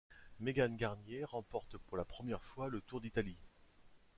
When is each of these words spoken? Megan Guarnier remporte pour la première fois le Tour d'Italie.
Megan 0.39 0.75
Guarnier 0.77 1.23
remporte 1.25 1.77
pour 1.77 1.95
la 1.95 2.05
première 2.05 2.43
fois 2.43 2.69
le 2.69 2.81
Tour 2.81 3.01
d'Italie. 3.01 3.37